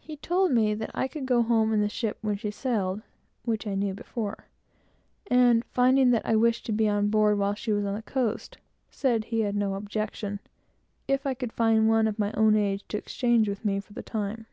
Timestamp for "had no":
9.42-9.74